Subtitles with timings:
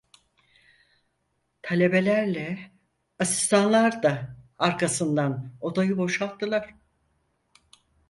[1.61, 2.71] Talebelerle
[3.19, 6.75] asistanlar da arkasından odayı boşalttılar.